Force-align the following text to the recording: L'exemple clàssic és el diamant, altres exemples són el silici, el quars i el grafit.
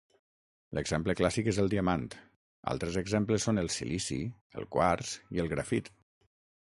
L'exemple 0.77 1.13
clàssic 1.19 1.49
és 1.51 1.59
el 1.63 1.69
diamant, 1.73 2.07
altres 2.73 2.97
exemples 3.03 3.45
són 3.51 3.63
el 3.65 3.69
silici, 3.77 4.19
el 4.63 4.67
quars 4.77 5.13
i 5.37 5.45
el 5.45 5.53
grafit. 5.57 5.93